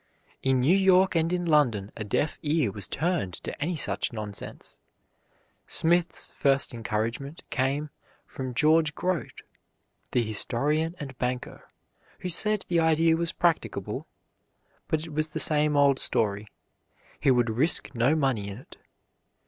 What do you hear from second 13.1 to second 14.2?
was practicable;